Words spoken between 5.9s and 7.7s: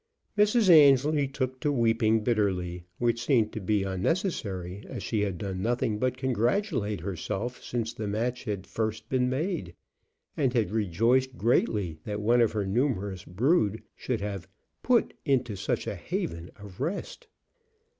but congratulate herself